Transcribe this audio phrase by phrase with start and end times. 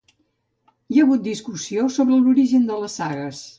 [0.95, 3.47] Hi ha hagut discussió sobre l'origen de les sagues.